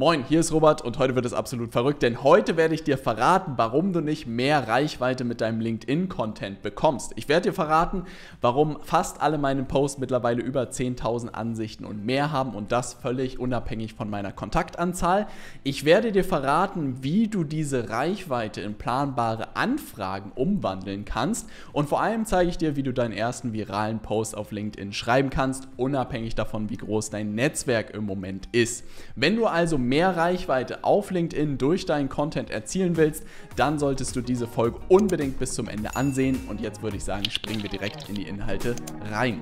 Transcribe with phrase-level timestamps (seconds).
[0.00, 2.96] Moin, hier ist Robert und heute wird es absolut verrückt, denn heute werde ich dir
[2.96, 7.12] verraten, warum du nicht mehr Reichweite mit deinem LinkedIn-Content bekommst.
[7.16, 8.04] Ich werde dir verraten,
[8.40, 13.38] warum fast alle meine Posts mittlerweile über 10.000 Ansichten und mehr haben und das völlig
[13.38, 15.26] unabhängig von meiner Kontaktanzahl.
[15.64, 22.00] Ich werde dir verraten, wie du diese Reichweite in planbare Anfragen umwandeln kannst und vor
[22.00, 26.36] allem zeige ich dir, wie du deinen ersten viralen Post auf LinkedIn schreiben kannst, unabhängig
[26.36, 28.86] davon, wie groß dein Netzwerk im Moment ist.
[29.14, 33.24] Wenn du also mehr Reichweite auf LinkedIn durch deinen Content erzielen willst,
[33.56, 36.40] dann solltest du diese Folge unbedingt bis zum Ende ansehen.
[36.48, 38.76] Und jetzt würde ich sagen, springen wir direkt in die Inhalte
[39.10, 39.40] rein.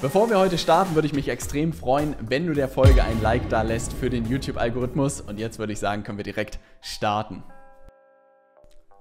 [0.00, 3.48] Bevor wir heute starten, würde ich mich extrem freuen, wenn du der Folge ein Like
[3.50, 5.20] da lässt für den YouTube-Algorithmus.
[5.20, 7.42] Und jetzt würde ich sagen, können wir direkt starten.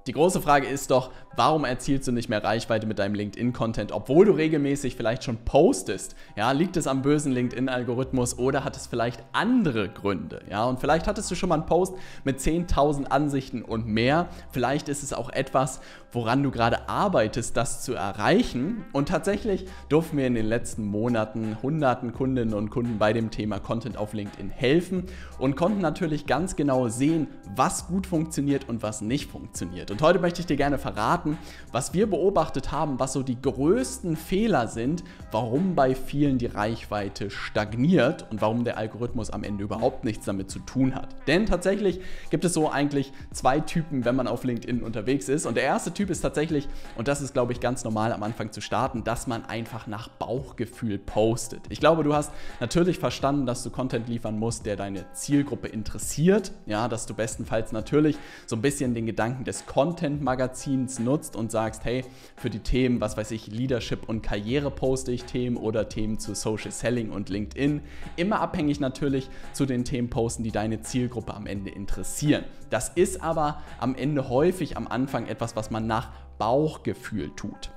[0.07, 4.25] Die große Frage ist doch, warum erzielst du nicht mehr Reichweite mit deinem LinkedIn-Content, obwohl
[4.25, 6.15] du regelmäßig vielleicht schon postest?
[6.35, 10.41] Ja, liegt es am bösen LinkedIn-Algorithmus oder hat es vielleicht andere Gründe?
[10.49, 14.27] Ja, und vielleicht hattest du schon mal einen Post mit 10.000 Ansichten und mehr.
[14.51, 18.83] Vielleicht ist es auch etwas, woran du gerade arbeitest, das zu erreichen.
[18.93, 23.59] Und tatsächlich durften wir in den letzten Monaten hunderten Kundinnen und Kunden bei dem Thema
[23.59, 25.05] Content auf LinkedIn helfen
[25.37, 29.90] und konnten natürlich ganz genau sehen, was gut funktioniert und was nicht funktioniert.
[29.91, 31.37] Und heute möchte ich dir gerne verraten,
[31.73, 37.29] was wir beobachtet haben, was so die größten Fehler sind, warum bei vielen die Reichweite
[37.29, 41.09] stagniert und warum der Algorithmus am Ende überhaupt nichts damit zu tun hat.
[41.27, 45.45] Denn tatsächlich gibt es so eigentlich zwei Typen, wenn man auf LinkedIn unterwegs ist.
[45.45, 48.53] Und der erste Typ ist tatsächlich, und das ist glaube ich ganz normal am Anfang
[48.53, 51.61] zu starten, dass man einfach nach Bauchgefühl postet.
[51.69, 56.53] Ich glaube, du hast natürlich verstanden, dass du Content liefern musst, der deine Zielgruppe interessiert.
[56.65, 61.51] Ja, dass du bestenfalls natürlich so ein bisschen den Gedanken des Content Content-Magazins nutzt und
[61.51, 65.89] sagst, hey, für die Themen, was weiß ich, Leadership und Karriere poste ich Themen oder
[65.89, 67.81] Themen zu Social Selling und LinkedIn.
[68.15, 72.43] Immer abhängig natürlich zu den Themen posten, die deine Zielgruppe am Ende interessieren.
[72.69, 77.71] Das ist aber am Ende häufig am Anfang etwas, was man nach Bauchgefühl tut.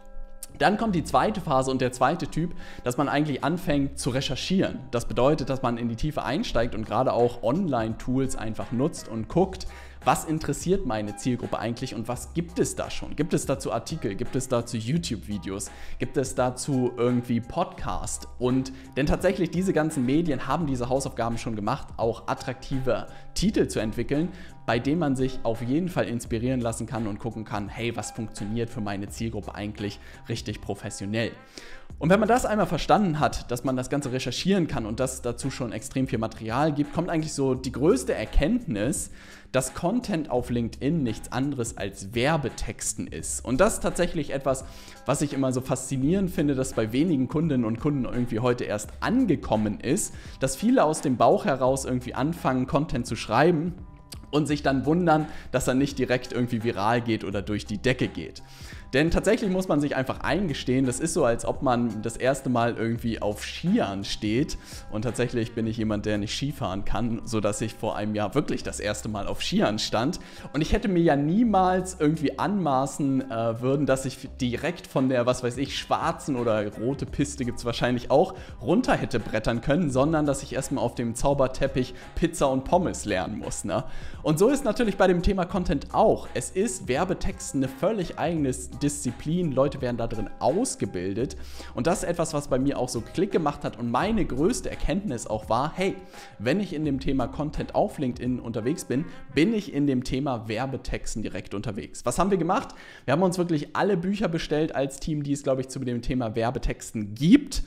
[0.59, 4.79] Dann kommt die zweite Phase und der zweite Typ, dass man eigentlich anfängt zu recherchieren.
[4.93, 9.29] Das bedeutet, dass man in die Tiefe einsteigt und gerade auch Online-Tools einfach nutzt und
[9.29, 9.67] guckt,
[10.05, 13.17] was interessiert meine Zielgruppe eigentlich und was gibt es da schon?
[13.17, 14.15] Gibt es dazu Artikel?
[14.15, 15.71] Gibt es dazu YouTube-Videos?
[15.99, 18.29] Gibt es dazu irgendwie Podcast?
[18.39, 23.81] Und denn tatsächlich diese ganzen Medien haben diese Hausaufgaben schon gemacht, auch attraktive Titel zu
[23.81, 24.29] entwickeln,
[24.67, 28.11] bei denen man sich auf jeden Fall inspirieren lassen kann und gucken kann, hey, was
[28.11, 29.99] funktioniert für meine Zielgruppe eigentlich
[30.29, 31.33] richtig professionell.
[31.99, 35.23] Und wenn man das einmal verstanden hat, dass man das Ganze recherchieren kann und dass
[35.23, 39.11] dazu schon extrem viel Material gibt, kommt eigentlich so die größte Erkenntnis,
[39.53, 43.45] dass Content auf LinkedIn nichts anderes als Werbetexten ist.
[43.45, 44.65] Und das ist tatsächlich etwas,
[45.07, 48.91] was ich immer so faszinierend finde, dass bei wenigen Kundinnen und Kunden irgendwie heute erst
[48.99, 53.75] angekommen ist, dass viele aus dem Bauch heraus irgendwie anfangen, Content zu schreiben
[54.33, 58.09] und sich dann wundern, dass er nicht direkt irgendwie viral geht oder durch die Decke
[58.09, 58.43] geht.
[58.95, 62.49] Denn tatsächlich muss man sich einfach eingestehen, das ist so, als ob man das erste
[62.49, 64.57] Mal irgendwie auf Skiern steht.
[64.93, 68.63] Und tatsächlich bin ich jemand, der nicht Skifahren kann, sodass ich vor einem Jahr wirklich
[68.63, 70.21] das erste Mal auf Skiern stand.
[70.53, 75.27] Und ich hätte mir ja niemals irgendwie anmaßen äh, würden, dass ich direkt von der,
[75.27, 79.91] was weiß ich, schwarzen oder rote Piste gibt es wahrscheinlich auch, runter hätte brettern können,
[79.91, 83.65] sondern dass ich erstmal auf dem Zauberteppich Pizza und Pommes lernen muss.
[83.65, 83.83] Ne?
[84.23, 86.29] Und so ist natürlich bei dem Thema Content auch.
[86.35, 91.39] Es ist Werbetexten eine völlig eigenes Disziplin, Leute werden da drin ausgebildet.
[91.75, 94.71] Und das ist etwas, was bei mir auch so Klick gemacht hat und meine größte
[94.71, 95.97] Erkenntnis auch war, hey,
[96.39, 100.49] wenn ich in dem Thema Content auf LinkedIn unterwegs bin, bin ich in dem Thema
[100.49, 102.05] Werbetexten direkt unterwegs.
[102.05, 102.75] Was haben wir gemacht?
[103.07, 106.03] Wir haben uns wirklich alle Bücher bestellt als Team, die es, glaube ich, zu dem
[106.03, 107.63] Thema Werbetexten gibt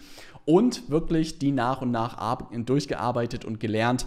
[0.45, 4.05] und wirklich die nach und nach durchgearbeitet und gelernt,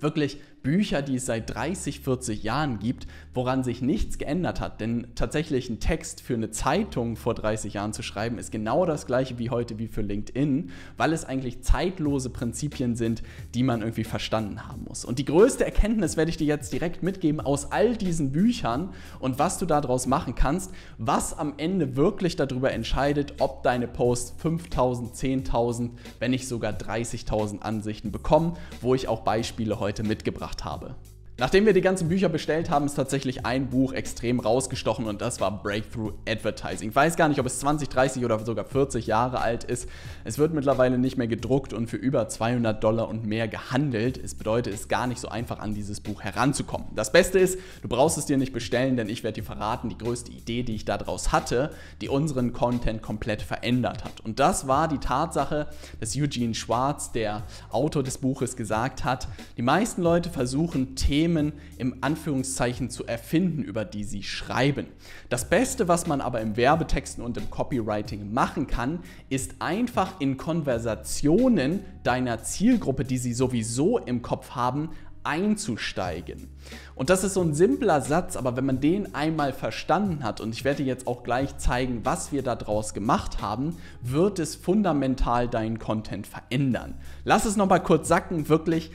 [0.00, 4.80] wirklich Bücher, die es seit 30, 40 Jahren gibt, woran sich nichts geändert hat.
[4.80, 9.06] Denn tatsächlich ein Text für eine Zeitung vor 30 Jahren zu schreiben, ist genau das
[9.06, 13.22] gleiche wie heute wie für LinkedIn, weil es eigentlich zeitlose Prinzipien sind,
[13.54, 15.04] die man irgendwie verstanden haben muss.
[15.04, 19.38] Und die größte Erkenntnis werde ich dir jetzt direkt mitgeben aus all diesen Büchern und
[19.38, 25.14] was du daraus machen kannst, was am Ende wirklich darüber entscheidet, ob deine Posts 5000,
[25.14, 30.94] 10.000, wenn nicht sogar 30.000 Ansichten bekommen, wo ich auch Beispiele heute mitgebracht habe.
[31.38, 35.38] Nachdem wir die ganzen Bücher bestellt haben, ist tatsächlich ein Buch extrem rausgestochen und das
[35.38, 36.88] war Breakthrough Advertising.
[36.88, 39.86] Ich weiß gar nicht, ob es 20, 30 oder sogar 40 Jahre alt ist.
[40.24, 44.16] Es wird mittlerweile nicht mehr gedruckt und für über 200 Dollar und mehr gehandelt.
[44.16, 46.86] Es bedeutet, es ist gar nicht so einfach an dieses Buch heranzukommen.
[46.94, 49.98] Das Beste ist, du brauchst es dir nicht bestellen, denn ich werde dir verraten, die
[49.98, 54.22] größte Idee, die ich daraus hatte, die unseren Content komplett verändert hat.
[54.22, 55.66] Und das war die Tatsache,
[56.00, 59.28] dass Eugene Schwartz, der Autor des Buches, gesagt hat,
[59.58, 64.86] die meisten Leute versuchen Themen Themen im Anführungszeichen zu erfinden, über die sie schreiben.
[65.28, 70.36] Das Beste, was man aber im Werbetexten und im Copywriting machen kann, ist einfach in
[70.36, 74.90] Konversationen deiner Zielgruppe, die sie sowieso im Kopf haben,
[75.24, 76.48] einzusteigen.
[76.94, 80.54] Und das ist so ein simpler Satz, aber wenn man den einmal verstanden hat, und
[80.54, 85.80] ich werde jetzt auch gleich zeigen, was wir daraus gemacht haben, wird es fundamental deinen
[85.80, 86.94] Content verändern.
[87.24, 88.92] Lass es nochmal kurz sacken, wirklich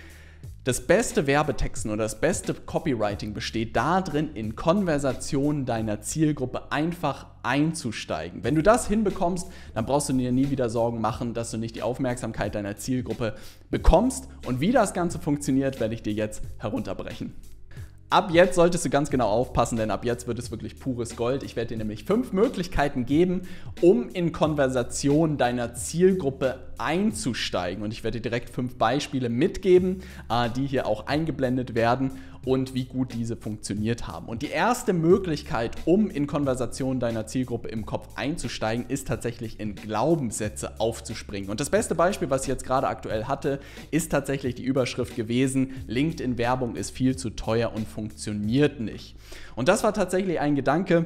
[0.63, 8.44] das beste Werbetexten oder das beste Copywriting besteht darin, in Konversationen deiner Zielgruppe einfach einzusteigen.
[8.44, 11.75] Wenn du das hinbekommst, dann brauchst du dir nie wieder Sorgen machen, dass du nicht
[11.75, 13.36] die Aufmerksamkeit deiner Zielgruppe
[13.72, 14.28] bekommst.
[14.46, 17.34] Und wie das Ganze funktioniert, werde ich dir jetzt herunterbrechen.
[18.12, 21.44] Ab jetzt solltest du ganz genau aufpassen, denn ab jetzt wird es wirklich pures Gold.
[21.44, 23.44] Ich werde dir nämlich fünf Möglichkeiten geben,
[23.80, 27.86] um in Konversation deiner Zielgruppe einzusteigen.
[27.86, 32.12] Und ich werde dir direkt fünf Beispiele mitgeben, äh, die hier auch eingeblendet werden
[32.45, 34.27] und wie gut diese funktioniert haben.
[34.27, 39.75] Und die erste Möglichkeit, um in Konversation deiner Zielgruppe im Kopf einzusteigen, ist tatsächlich in
[39.75, 41.49] Glaubenssätze aufzuspringen.
[41.49, 43.59] Und das beste Beispiel, was ich jetzt gerade aktuell hatte,
[43.91, 49.15] ist tatsächlich die Überschrift gewesen, LinkedIn-Werbung ist viel zu teuer und funktioniert nicht.
[49.55, 51.05] Und das war tatsächlich ein Gedanke,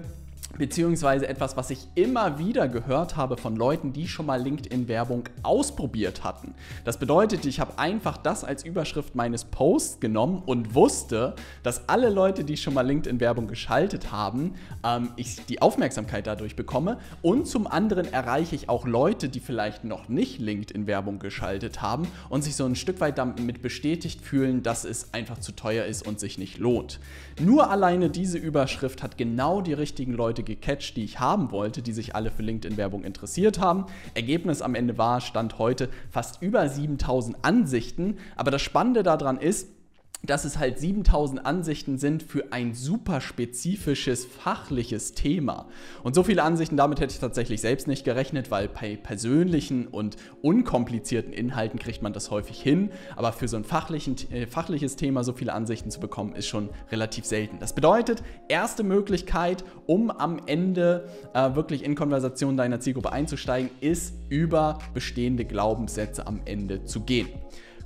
[0.58, 6.24] beziehungsweise etwas, was ich immer wieder gehört habe von Leuten, die schon mal LinkedIn-Werbung ausprobiert
[6.24, 6.56] hatten.
[6.84, 12.10] Das bedeutet, ich habe einfach das als Überschrift meines Posts genommen und wusste, dass alle
[12.10, 14.54] Leute, die schon mal LinkedIn-Werbung geschaltet haben,
[14.84, 19.84] ähm, ich die Aufmerksamkeit dadurch bekomme und zum anderen erreiche ich auch Leute, die vielleicht
[19.84, 24.86] noch nicht LinkedIn-Werbung geschaltet haben und sich so ein Stück weit damit bestätigt fühlen, dass
[24.86, 27.00] es einfach zu teuer ist und sich nicht lohnt.
[27.40, 31.92] Nur alleine diese Überschrift hat genau die richtigen Leute gecatcht, die ich haben wollte, die
[31.92, 33.86] sich alle für LinkedIn-Werbung interessiert haben.
[34.14, 38.18] Ergebnis am Ende war, stand heute fast über 7000 Ansichten.
[38.36, 39.75] Aber das Spannende daran ist,
[40.24, 45.68] dass es halt 7000 Ansichten sind für ein super spezifisches fachliches Thema.
[46.04, 50.18] Und so viele Ansichten, damit hätte ich tatsächlich selbst nicht gerechnet, weil bei persönlichen und
[50.42, 52.92] unkomplizierten Inhalten kriegt man das häufig hin.
[53.16, 56.70] Aber für so ein fachlichen, äh, fachliches Thema so viele Ansichten zu bekommen, ist schon
[56.92, 57.60] relativ selten.
[57.60, 64.16] Das bedeutet, erste Möglichkeit, um am Ende äh, wirklich in Konversation deiner Zielgruppe einzusteigen, ist
[64.30, 67.30] über bestehende Glaubenssätze am Ende zu gehen.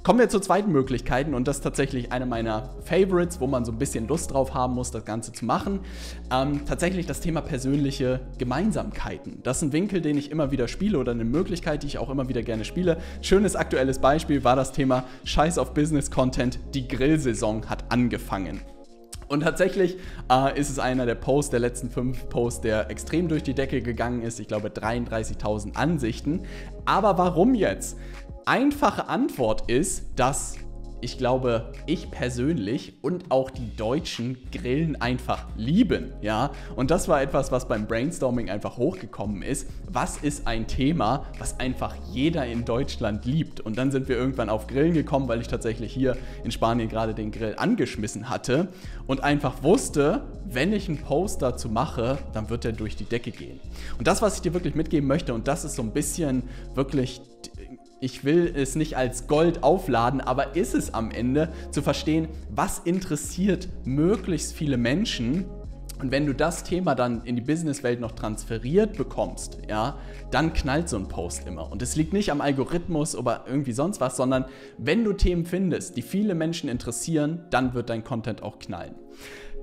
[0.01, 3.73] Kommen wir zur zweiten Möglichkeit und das ist tatsächlich eine meiner Favorites, wo man so
[3.73, 5.81] ein bisschen Lust drauf haben muss, das Ganze zu machen.
[6.31, 9.43] Ähm, tatsächlich das Thema persönliche Gemeinsamkeiten.
[9.43, 12.09] Das ist ein Winkel, den ich immer wieder spiele oder eine Möglichkeit, die ich auch
[12.09, 12.97] immer wieder gerne spiele.
[13.21, 16.59] Schönes aktuelles Beispiel war das Thema Scheiß auf Business Content.
[16.73, 18.61] Die Grillsaison hat angefangen.
[19.27, 19.97] Und tatsächlich
[20.31, 23.81] äh, ist es einer der Posts, der letzten fünf Posts, der extrem durch die Decke
[23.81, 24.39] gegangen ist.
[24.39, 26.43] Ich glaube 33.000 Ansichten.
[26.85, 27.97] Aber warum jetzt?
[28.45, 30.55] Einfache Antwort ist, dass
[31.01, 36.51] ich glaube, ich persönlich und auch die Deutschen Grillen einfach lieben, ja.
[36.75, 39.69] Und das war etwas, was beim Brainstorming einfach hochgekommen ist.
[39.89, 43.61] Was ist ein Thema, was einfach jeder in Deutschland liebt?
[43.61, 47.13] Und dann sind wir irgendwann auf Grillen gekommen, weil ich tatsächlich hier in Spanien gerade
[47.13, 48.67] den Grill angeschmissen hatte
[49.07, 53.31] und einfach wusste, wenn ich einen Post dazu mache, dann wird er durch die Decke
[53.31, 53.59] gehen.
[53.97, 56.43] Und das, was ich dir wirklich mitgeben möchte, und das ist so ein bisschen
[56.75, 57.21] wirklich
[58.01, 62.79] ich will es nicht als Gold aufladen, aber ist es am Ende zu verstehen, was
[62.79, 65.45] interessiert möglichst viele Menschen
[66.01, 69.97] und wenn du das Thema dann in die Businesswelt noch transferiert bekommst, ja,
[70.31, 71.69] dann knallt so ein Post immer.
[71.69, 74.45] Und es liegt nicht am Algorithmus oder irgendwie sonst was, sondern
[74.77, 78.95] wenn du Themen findest, die viele Menschen interessieren, dann wird dein Content auch knallen.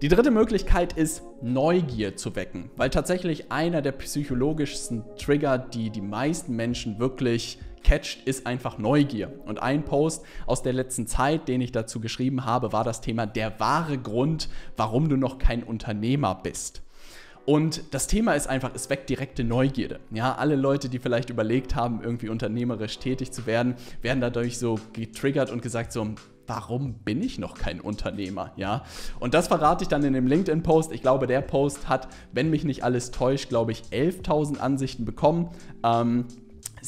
[0.02, 6.02] Die dritte Möglichkeit ist, Neugier zu wecken, weil tatsächlich einer der psychologischsten Trigger, die die
[6.02, 9.32] meisten Menschen wirklich catcht, ist einfach Neugier.
[9.46, 13.26] Und ein Post aus der letzten Zeit, den ich dazu geschrieben habe, war das Thema
[13.26, 16.82] der wahre Grund, warum du noch kein Unternehmer bist.
[17.44, 20.00] Und das Thema ist einfach, es weckt direkte Neugierde.
[20.10, 24.80] Ja, alle Leute, die vielleicht überlegt haben, irgendwie unternehmerisch tätig zu werden, werden dadurch so
[24.92, 26.08] getriggert und gesagt so,
[26.48, 28.50] warum bin ich noch kein Unternehmer?
[28.56, 28.82] Ja,
[29.20, 30.90] und das verrate ich dann in dem LinkedIn-Post.
[30.90, 35.50] Ich glaube, der Post hat, wenn mich nicht alles täuscht, glaube ich, 11.000 Ansichten bekommen.
[35.84, 36.24] Ähm,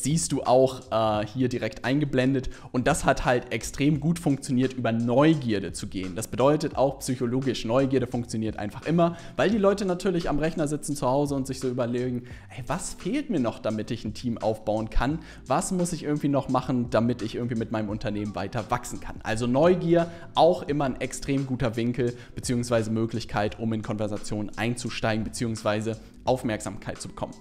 [0.02, 2.50] siehst du auch äh, hier direkt eingeblendet.
[2.72, 6.14] Und das hat halt extrem gut funktioniert, über Neugierde zu gehen.
[6.14, 10.96] Das bedeutet auch psychologisch, Neugierde funktioniert einfach immer, weil die Leute natürlich am Rechner sitzen
[10.96, 14.38] zu Hause und sich so überlegen, hey, was fehlt mir noch, damit ich ein Team
[14.38, 15.18] aufbauen kann?
[15.46, 19.16] Was muss ich irgendwie noch machen, damit ich irgendwie mit meinem Unternehmen weiter wachsen kann?
[19.22, 22.90] Also Neugier auch immer ein extrem guter Winkel bzw.
[22.90, 25.94] Möglichkeit, um in Konversationen einzusteigen bzw.
[26.24, 27.34] Aufmerksamkeit zu bekommen.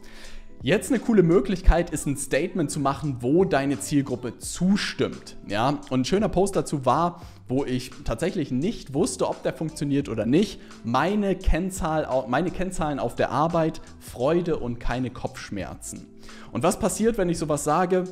[0.64, 5.38] Jetzt eine coole Möglichkeit ist ein Statement zu machen, wo deine Zielgruppe zustimmt.
[5.48, 5.80] Ja?
[5.92, 10.26] Und ein schöner Post dazu war, wo ich tatsächlich nicht wusste, ob der funktioniert oder
[10.26, 10.60] nicht.
[10.84, 16.08] Meine, Kennzahl, meine Kennzahlen auf der Arbeit, Freude und keine Kopfschmerzen.
[16.52, 18.06] Und was passiert, wenn ich sowas sage?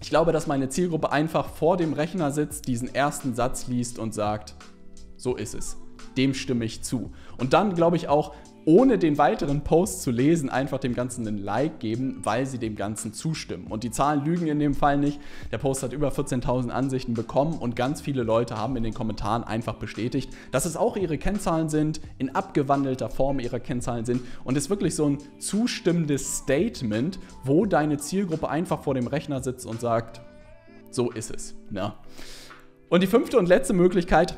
[0.00, 4.14] Ich glaube, dass meine Zielgruppe einfach vor dem Rechner sitzt, diesen ersten Satz liest und
[4.14, 4.54] sagt,
[5.16, 5.76] so ist es.
[6.16, 7.10] Dem stimme ich zu.
[7.36, 8.32] Und dann glaube ich auch,
[8.64, 12.76] ohne den weiteren Post zu lesen, einfach dem Ganzen einen Like geben, weil sie dem
[12.76, 13.66] Ganzen zustimmen.
[13.68, 15.20] Und die Zahlen lügen in dem Fall nicht.
[15.50, 19.44] Der Post hat über 14.000 Ansichten bekommen und ganz viele Leute haben in den Kommentaren
[19.44, 24.56] einfach bestätigt, dass es auch ihre Kennzahlen sind, in abgewandelter Form ihrer Kennzahlen sind und
[24.56, 29.66] es ist wirklich so ein zustimmendes Statement, wo deine Zielgruppe einfach vor dem Rechner sitzt
[29.66, 30.20] und sagt,
[30.90, 31.54] so ist es.
[31.70, 31.88] Ja.
[31.88, 31.92] Ne?
[32.88, 34.36] Und die fünfte und letzte Möglichkeit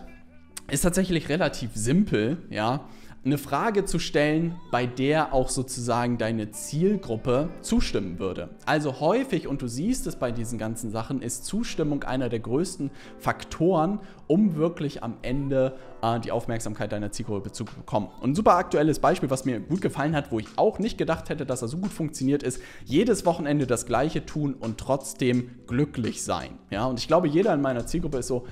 [0.71, 2.87] ist tatsächlich relativ simpel, ja
[3.25, 8.49] eine Frage zu stellen, bei der auch sozusagen deine Zielgruppe zustimmen würde.
[8.67, 12.91] Also häufig, und du siehst es bei diesen ganzen Sachen, ist Zustimmung einer der größten
[13.19, 18.09] Faktoren, um wirklich am Ende äh, die Aufmerksamkeit deiner Zielgruppe zu bekommen.
[18.21, 21.29] Und ein super aktuelles Beispiel, was mir gut gefallen hat, wo ich auch nicht gedacht
[21.29, 26.25] hätte, dass er so gut funktioniert, ist jedes Wochenende das gleiche tun und trotzdem glücklich
[26.25, 26.59] sein.
[26.71, 28.47] Ja, und ich glaube, jeder in meiner Zielgruppe ist so,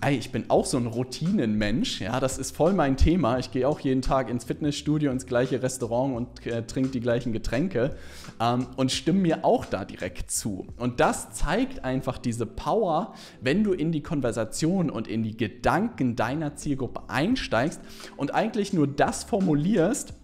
[0.00, 3.38] ey, ich bin auch so ein Routinenmensch, ja, das ist voll mein Thema.
[3.38, 7.32] Ich gehe auch jeden Tag ins Fitnessstudio, ins gleiche Restaurant und äh, trinke die gleichen
[7.32, 7.96] Getränke
[8.40, 10.66] ähm, und stimme mir auch da direkt zu.
[10.76, 16.16] Und das zeigt einfach diese Power, wenn du in die Konversation und in die Gedanken
[16.16, 17.80] deiner Zielgruppe einsteigst
[18.16, 20.14] und eigentlich nur das formulierst,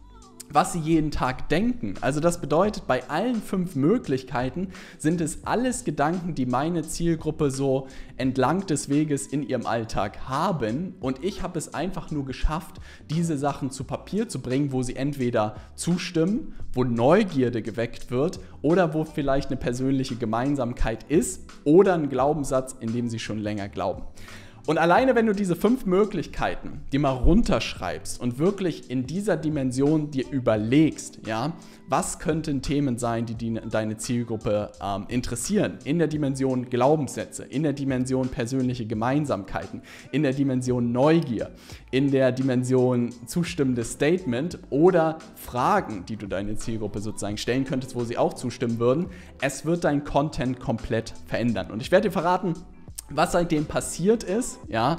[0.52, 1.94] was sie jeden Tag denken.
[2.00, 4.68] Also das bedeutet, bei allen fünf Möglichkeiten
[4.99, 10.94] sind es alles Gedanken, die meine Zielgruppe so entlang des Weges in ihrem Alltag haben.
[11.00, 12.76] Und ich habe es einfach nur geschafft,
[13.11, 18.94] diese Sachen zu Papier zu bringen, wo sie entweder zustimmen, wo Neugierde geweckt wird oder
[18.94, 24.02] wo vielleicht eine persönliche Gemeinsamkeit ist oder ein Glaubenssatz, in dem sie schon länger glauben.
[24.64, 30.12] Und alleine wenn du diese fünf Möglichkeiten dir mal runterschreibst und wirklich in dieser Dimension
[30.12, 31.54] dir überlegst, ja,
[31.88, 37.64] was könnten Themen sein, die, die deine Zielgruppe ähm, interessieren, in der Dimension Glaubenssätze, in
[37.64, 41.50] der Dimension persönliche Gemeinsamkeiten, in der Dimension Neugier,
[41.90, 48.04] in der Dimension zustimmendes Statement oder Fragen, die du deine Zielgruppe sozusagen stellen könntest, wo
[48.04, 49.07] sie auch zustimmen würden,
[49.40, 51.73] es wird dein Content komplett verändern.
[51.73, 52.54] Und ich werde dir verraten,
[53.14, 54.97] was seitdem passiert ist, ja,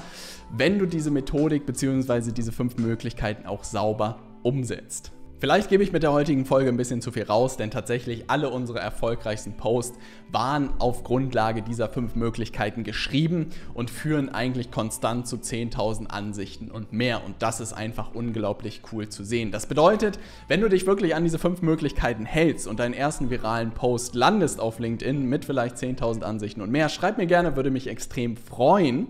[0.51, 2.31] wenn du diese Methodik bzw.
[2.31, 5.11] diese fünf Möglichkeiten auch sauber umsetzt.
[5.43, 8.49] Vielleicht gebe ich mit der heutigen Folge ein bisschen zu viel raus, denn tatsächlich alle
[8.49, 9.99] unsere erfolgreichsten Posts
[10.31, 16.93] waren auf Grundlage dieser fünf Möglichkeiten geschrieben und führen eigentlich konstant zu 10.000 Ansichten und
[16.93, 17.25] mehr.
[17.25, 19.51] Und das ist einfach unglaublich cool zu sehen.
[19.51, 23.71] Das bedeutet, wenn du dich wirklich an diese fünf Möglichkeiten hältst und deinen ersten viralen
[23.71, 27.87] Post landest auf LinkedIn mit vielleicht 10.000 Ansichten und mehr, schreib mir gerne, würde mich
[27.87, 29.07] extrem freuen.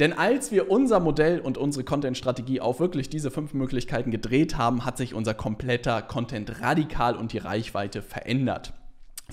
[0.00, 4.84] Denn als wir unser Modell und unsere Content-Strategie auf wirklich diese fünf Möglichkeiten gedreht haben,
[4.84, 8.72] hat sich unser kompletter Content radikal und die Reichweite verändert.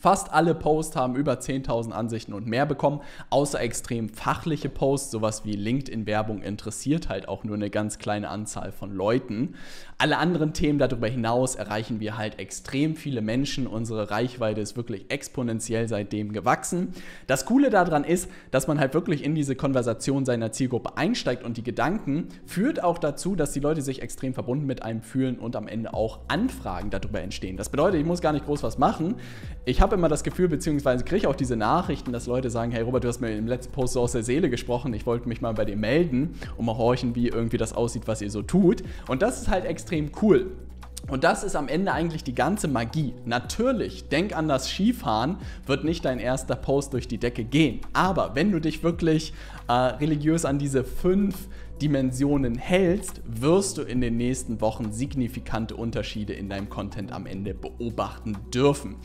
[0.01, 5.45] Fast alle Posts haben über 10.000 Ansichten und mehr bekommen, außer extrem fachliche Posts, sowas
[5.45, 9.53] wie LinkedIn-Werbung interessiert halt auch nur eine ganz kleine Anzahl von Leuten.
[9.99, 13.67] Alle anderen Themen darüber hinaus erreichen wir halt extrem viele Menschen.
[13.67, 16.95] Unsere Reichweite ist wirklich exponentiell seitdem gewachsen.
[17.27, 21.57] Das Coole daran ist, dass man halt wirklich in diese Konversation seiner Zielgruppe einsteigt und
[21.57, 25.55] die Gedanken führt auch dazu, dass die Leute sich extrem verbunden mit einem fühlen und
[25.55, 27.55] am Ende auch Anfragen darüber entstehen.
[27.55, 29.17] Das bedeutet, ich muss gar nicht groß was machen.
[29.65, 33.03] Ich habe immer das Gefühl, beziehungsweise kriege auch diese Nachrichten, dass Leute sagen, hey Robert,
[33.03, 35.53] du hast mir im letzten Post so aus der Seele gesprochen, ich wollte mich mal
[35.53, 38.83] bei dir melden und mal horchen, wie irgendwie das aussieht, was ihr so tut.
[39.07, 40.51] Und das ist halt extrem cool.
[41.09, 43.13] Und das ist am Ende eigentlich die ganze Magie.
[43.25, 47.81] Natürlich, denk an das Skifahren, wird nicht dein erster Post durch die Decke gehen.
[47.91, 49.33] Aber wenn du dich wirklich
[49.67, 51.47] äh, religiös an diese fünf
[51.81, 57.55] Dimensionen hältst, wirst du in den nächsten Wochen signifikante Unterschiede in deinem Content am Ende
[57.55, 58.97] beobachten dürfen.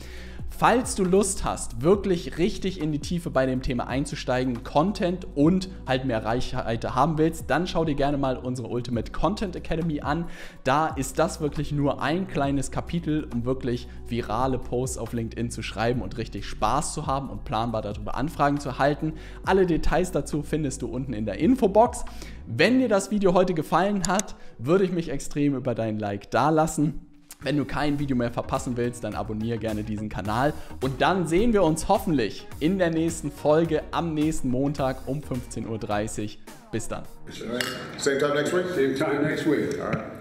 [0.49, 5.69] Falls du Lust hast, wirklich richtig in die Tiefe bei dem Thema einzusteigen, Content und
[5.85, 10.25] halt mehr Reichweite haben willst, dann schau dir gerne mal unsere Ultimate Content Academy an.
[10.63, 15.61] Da ist das wirklich nur ein kleines Kapitel, um wirklich virale Posts auf LinkedIn zu
[15.61, 19.13] schreiben und richtig Spaß zu haben und planbar darüber Anfragen zu erhalten.
[19.45, 22.05] Alle Details dazu findest du unten in der Infobox.
[22.49, 27.01] Wenn dir das Video heute gefallen hat, würde ich mich extrem über dein Like dalassen.
[27.41, 30.53] Wenn du kein Video mehr verpassen willst, dann abonniere gerne diesen Kanal.
[30.81, 36.23] Und dann sehen wir uns hoffentlich in der nächsten Folge am nächsten Montag um 15.30
[36.23, 36.29] Uhr.
[36.71, 37.03] Bis dann.
[37.97, 38.65] Same time next week?
[38.73, 39.79] Same time next week.
[39.79, 40.16] All right.